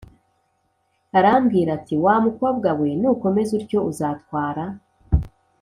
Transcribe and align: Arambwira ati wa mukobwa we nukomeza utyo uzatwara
Arambwira 1.17 1.69
ati 1.77 1.95
wa 2.03 2.15
mukobwa 2.25 2.69
we 2.79 2.87
nukomeza 3.01 3.51
utyo 3.59 3.79
uzatwara 3.91 4.63